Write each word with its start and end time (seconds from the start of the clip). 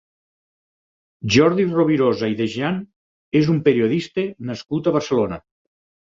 Jordi 1.33 1.65
Robirosa 1.73 2.29
i 2.33 2.37
Dejean 2.39 2.79
és 3.41 3.51
un 3.55 3.59
periodista 3.67 4.23
nascut 4.51 4.89
a 4.89 4.95
Barcelona. 4.97 5.39